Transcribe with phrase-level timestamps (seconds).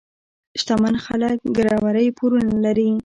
[0.59, 2.89] شتمن خلک ګروۍ پورونه لري.